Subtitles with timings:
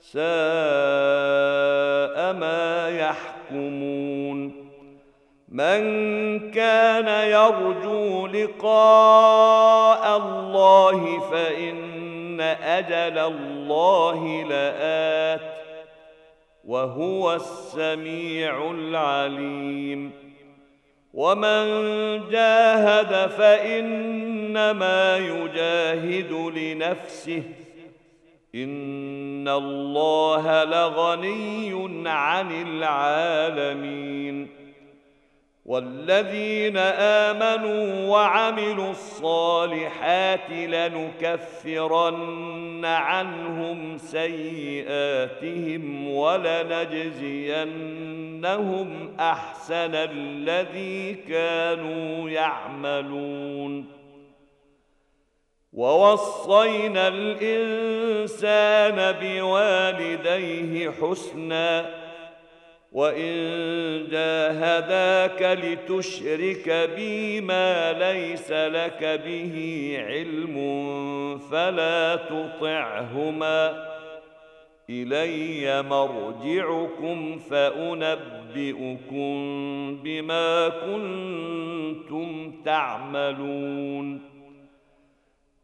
[0.00, 0.22] ساء
[2.32, 4.68] ما يحكمون.
[5.48, 5.80] من
[6.50, 15.40] كان يرجو لقاء الله فإن أجل الله لآت
[16.64, 20.28] وهو السميع العليم.
[21.14, 21.64] ومن
[22.30, 27.42] جاهد فإنما يجاهد لنفسه
[28.54, 34.48] ان الله لغني عن العالمين
[35.68, 36.76] والذين
[37.26, 42.04] امنوا وعملوا الصالحات لنكفرن
[42.84, 45.48] عنهم سيئاتهم
[46.10, 47.28] ولنجزينهم
[49.20, 53.97] احسن الذي كانوا يعملون
[55.72, 61.94] ووصينا الإنسان بوالديه حسنا
[62.92, 63.34] وإن
[64.10, 70.58] جاهداك لتشرك بي ما ليس لك به علم
[71.38, 73.88] فلا تطعهما.
[74.90, 79.28] إلي مرجعكم فأنبئكم
[80.04, 84.27] بما كنتم تعملون.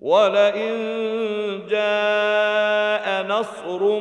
[0.00, 0.72] ولئن
[1.68, 4.00] جاء نصر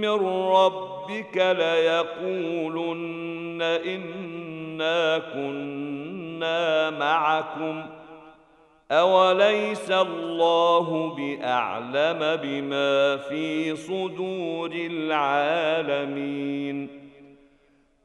[0.00, 2.98] من ربك ليقولن
[3.62, 7.86] إنا كنا معكم.
[8.90, 16.18] أوليس الله بأعلم بما في صدور العالمين؟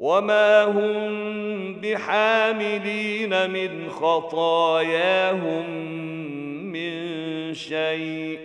[0.00, 5.70] وما هم بحاملين من خطاياهم
[6.72, 8.38] من شيء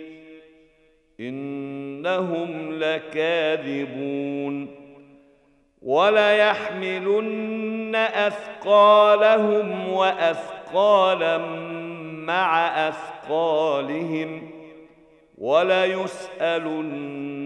[1.20, 4.68] انهم لكاذبون
[5.82, 11.38] وليحملن اثقالهم واثقالا
[12.26, 14.50] مع اثقالهم
[15.38, 17.45] وليسالن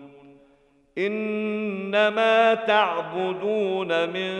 [0.97, 4.33] إنما تعبدون من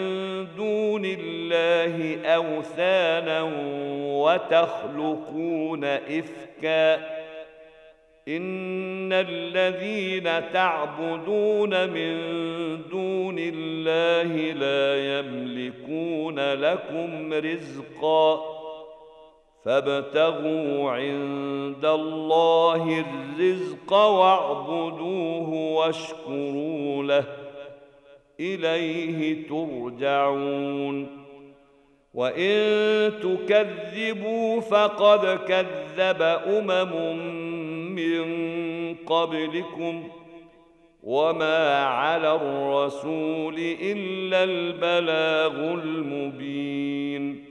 [0.58, 3.42] دون الله أوثانا
[4.04, 6.96] وتخلقون إفكا.
[8.28, 12.18] إن الذين تعبدون من
[12.92, 18.61] دون الله لا يملكون لكم رزقا.
[19.66, 27.24] فابتغوا عند الله الرزق واعبدوه واشكروا له.
[28.40, 31.08] إليه ترجعون.
[32.14, 37.18] وإن تكذبوا فقد كذب أمم
[37.96, 38.26] من
[38.96, 40.04] قبلكم.
[41.04, 47.51] وما على الرسول إلا البلاغ المبين.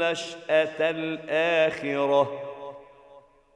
[0.00, 2.40] النشأة الآخرة.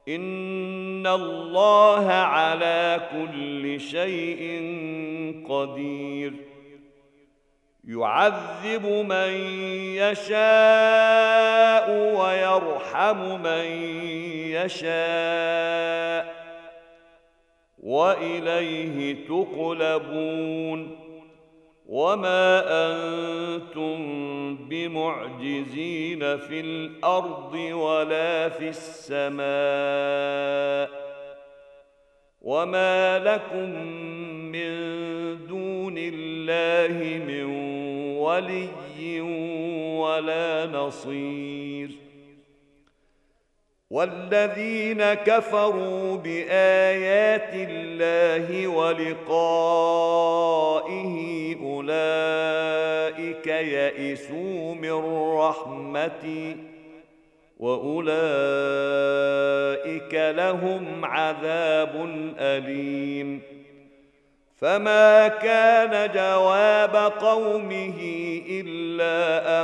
[0.07, 4.39] إن الله على كل شيء
[5.49, 6.33] قدير.
[7.87, 9.31] يعذب من
[9.95, 13.65] يشاء ويرحم من
[14.51, 16.39] يشاء.
[17.83, 21.08] وإليه تقلبون.
[21.89, 23.97] وما أنتم
[24.55, 29.39] بمعجزين في الأرض ولا في السماء
[32.41, 33.69] وما لكم
[34.51, 34.69] من
[35.47, 37.43] دون الله من
[38.17, 39.21] ولي
[39.99, 42.08] ولا نصير
[43.89, 50.25] والذين كفروا بآيات الله ولقائه
[51.63, 54.93] أولئك يئسوا من
[55.37, 56.57] رحمتي
[57.59, 58.09] وأولئك
[60.13, 62.09] لهم عذاب
[62.39, 63.58] أليم.
[64.61, 68.01] فما كان جواب قومه
[68.49, 69.15] الا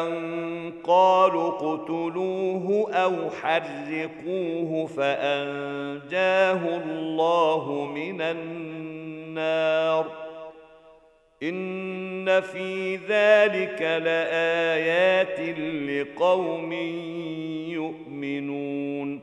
[0.02, 10.06] ان قالوا اقتلوه أو حرقوه فانجاه الله من النار
[11.44, 15.40] ان في ذلك لايات
[15.90, 16.74] لقوم
[17.72, 19.22] يؤمنون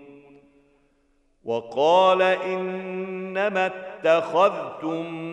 [1.45, 5.33] وقال انما اتخذتم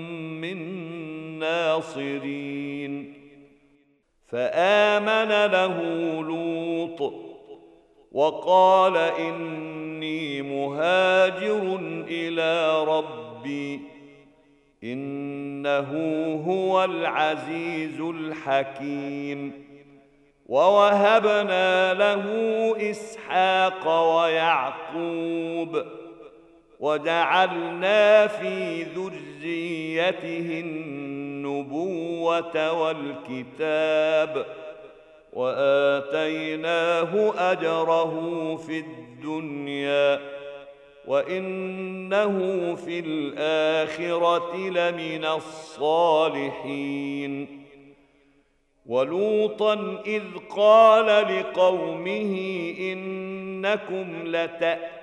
[0.41, 0.57] من
[1.39, 3.13] ناصرين.
[4.27, 5.77] فآمن له
[6.21, 7.13] لوط
[8.11, 13.79] وقال إني مهاجر إلى ربي
[14.83, 15.91] إنه
[16.47, 19.71] هو العزيز الحكيم.
[20.45, 22.25] ووهبنا له
[22.91, 26.00] إسحاق ويعقوب
[26.81, 34.45] وجعلنا في ذريته النبوة والكتاب
[35.33, 40.19] وآتيناه أجره في الدنيا
[41.07, 42.35] وإنه
[42.75, 46.81] في الآخرة لمن الصالحين
[48.85, 52.35] ولوطا إذ قال لقومه
[52.79, 54.07] إنكم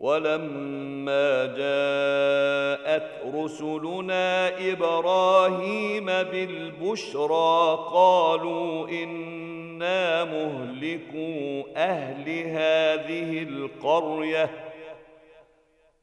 [0.00, 14.50] ولما جاءت رسلنا إبراهيم بالبشرى قالوا إنا مهلكو أهل هذه القرية.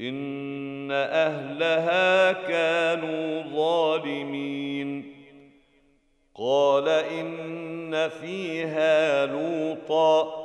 [0.02, 5.16] إن أهلها كانوا ظالمين.
[6.36, 10.45] قال إن فيها لوطا.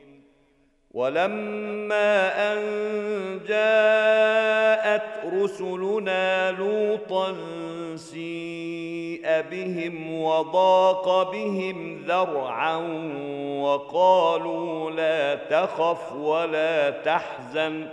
[0.93, 2.59] ولما أن
[3.47, 7.35] جاءت رسلنا لوطا
[7.95, 12.75] سيء بهم وضاق بهم ذرعا
[13.61, 17.87] وقالوا لا تخف ولا تحزن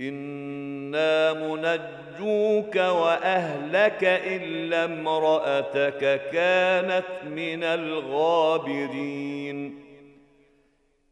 [0.00, 9.04] إنا منجوك وأهلك إلا امرأتك كانت من الغابرين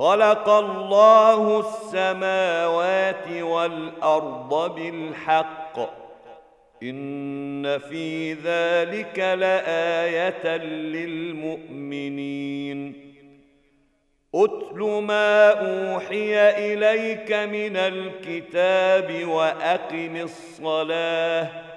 [0.00, 5.78] خلق الله السماوات والأرض بالحق.
[6.82, 10.56] إن في ذلك لآية
[10.96, 12.80] للمؤمنين.
[14.34, 21.69] اتل ما أوحي إليك من الكتاب وأقم الصلاة.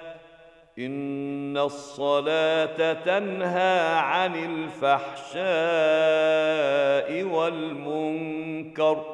[0.78, 5.44] إن الصلاة تنهى عن الفحشاء
[7.22, 9.04] والمنكر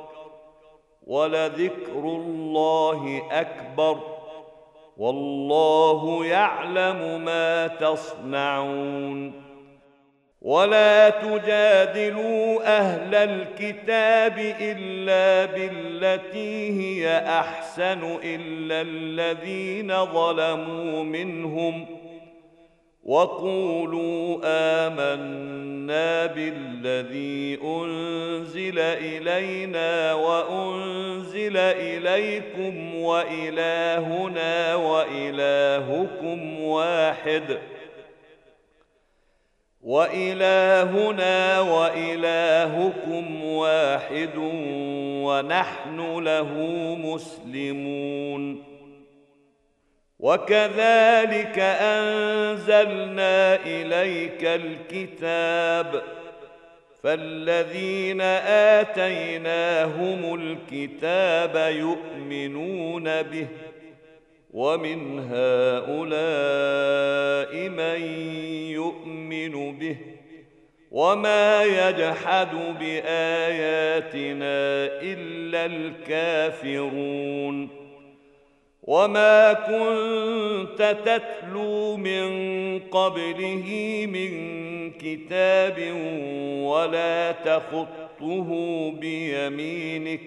[1.07, 3.99] ولذكر الله أكبر
[4.97, 9.50] والله يعلم ما تصنعون
[10.42, 21.87] ولا تجادلوا أهل الكتاب الا بالتي هي احسن الا الذين ظلموا منهم
[23.04, 37.59] وقولوا امنا بالذي انزل الينا وانزل اليكم والهنا والهكم واحد
[39.83, 44.37] وإلهنا وإلهكم واحد
[45.25, 46.55] ونحن له
[47.05, 48.71] مسلمون.
[50.21, 56.03] وكذلك أنزلنا إليك الكتاب
[57.03, 58.21] فالذين
[58.81, 63.47] آتيناهم الكتاب يؤمنون به
[64.52, 66.09] ومن هؤلاء
[67.69, 68.02] من
[68.71, 69.97] يؤمن به
[70.90, 74.57] وما يجحد بآياتنا
[75.02, 77.69] إلا الكافرون
[78.83, 82.28] وما كنت تتلو من
[82.78, 84.30] قبله من
[84.90, 85.78] كتاب
[86.62, 88.49] ولا تخطه
[88.90, 90.21] بيمينك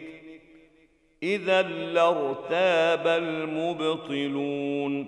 [1.24, 5.06] إذا لارتاب المبطلون.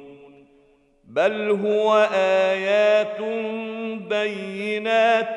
[1.03, 3.21] بل هو آيات
[4.09, 5.35] بينات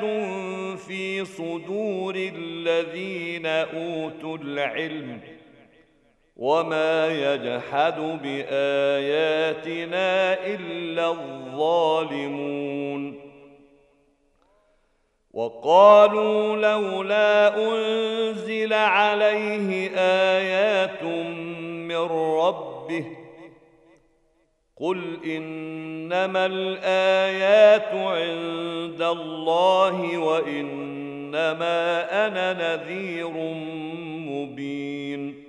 [0.77, 5.19] في صدور الذين أوتوا العلم.
[6.35, 10.07] وما يجحد بآياتنا
[10.45, 13.18] إلا الظالمون.
[15.39, 21.95] وقالوا لولا أنزل عليه آيات من
[22.41, 23.05] ربه
[24.77, 31.77] قل إنما الآيات عند الله وإنما
[32.27, 33.29] أنا نذير
[34.29, 35.48] مبين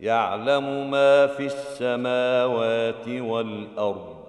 [0.00, 4.20] يعلم ما في السماوات والأرض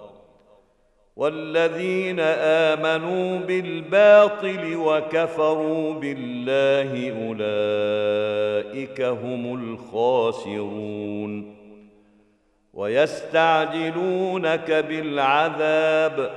[1.16, 9.54] والذين آمنوا بالباطل وكفروا بالله أولئك هم
[9.94, 11.56] الخاسرون
[12.74, 16.30] ويستعجلونك بالعذاب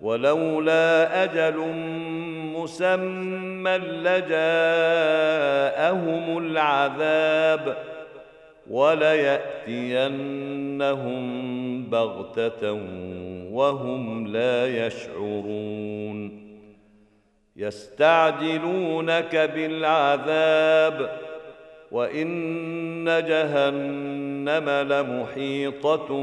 [0.00, 1.56] ولولا أجل
[2.56, 4.38] مسمى لجاءهم
[6.38, 7.97] العذاب
[8.70, 10.28] وليأتينهم
[11.90, 12.72] بغتة
[13.52, 16.48] وهم لا يشعرون.
[17.56, 21.10] يستعجلونك بالعذاب
[21.90, 26.22] وإن جهنم لمحيطة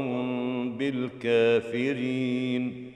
[0.78, 2.95] بالكافرين.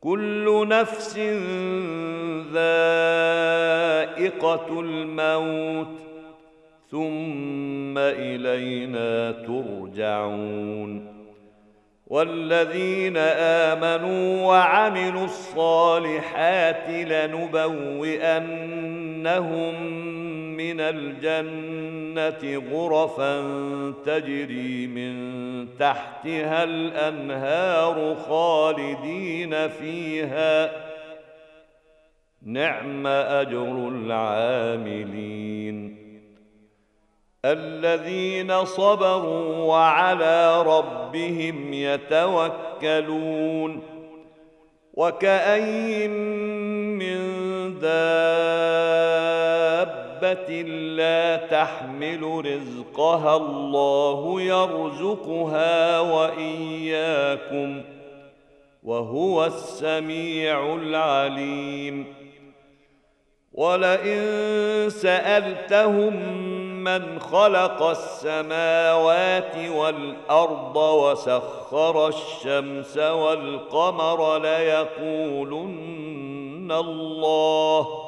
[0.00, 1.18] كل نفس
[2.52, 3.20] ذائقة
[4.80, 5.88] الموت
[6.90, 11.18] ثم إلينا ترجعون
[12.06, 13.16] والذين
[13.66, 18.68] آمنوا وعملوا الصالحات لنبوئنهم
[20.58, 23.40] من الجنة غرفا
[24.04, 25.14] تجري من
[25.78, 30.70] تحتها الأنهار خالدين فيها.
[32.42, 35.78] نعم أجر العاملين.
[37.44, 43.82] الذين صبروا وعلى ربهم يتوكلون.
[44.94, 46.10] وكأين
[46.98, 47.18] من
[47.78, 50.07] دابه
[50.96, 57.82] لا تحمل رزقها الله يرزقها واياكم
[58.82, 62.14] وهو السميع العليم
[63.52, 66.14] ولئن سالتهم
[66.84, 75.88] من خلق السماوات والارض وسخر الشمس والقمر ليقولن
[76.72, 78.07] الله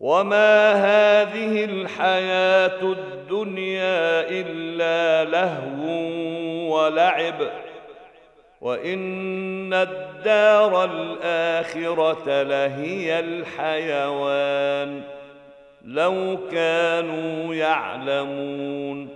[0.00, 5.86] وما هذه الحياة الدنيا الا لهو
[6.74, 7.50] ولعب
[8.60, 15.02] وان الدار الاخره لهي الحيوان
[15.84, 19.08] لو كانوا يعلمون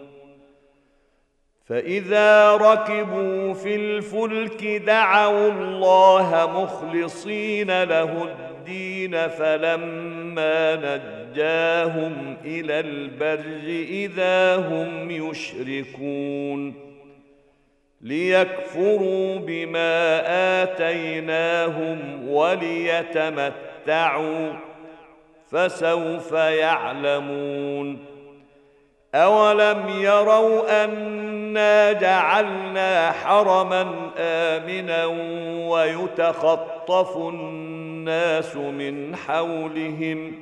[1.66, 8.53] فاذا ركبوا في الفلك دعوا الله مخلصين له الدين
[9.28, 16.74] فلما نجاهم إلى البر إذا هم يشركون
[18.00, 20.22] ليكفروا بما
[20.62, 23.72] آتيناهم وليتمتعوا
[25.50, 28.14] فسوف يعلمون
[29.14, 35.06] أولم يروا أنا جعلنا حرما آمنا
[35.68, 37.16] ويتخطف
[38.04, 40.32] الناس من حولهم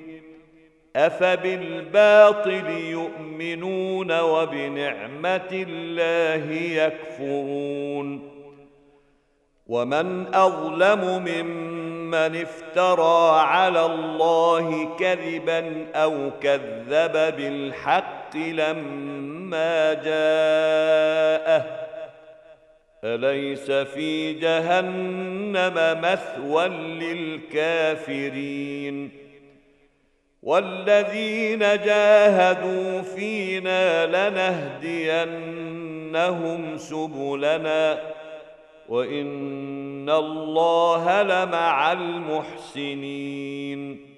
[0.96, 8.32] أفبالباطل يؤمنون وبنعمة الله يكفرون
[9.66, 21.81] ومن أظلم ممن افترى على الله كذبا أو كذب بالحق لما جاءه
[23.04, 26.68] أليس في جهنم مثوى
[27.48, 29.10] للكافرين؟
[30.42, 37.98] والذين جاهدوا فينا لنهدينهم سبلنا
[38.88, 44.11] وإن الله لمع المحسنين.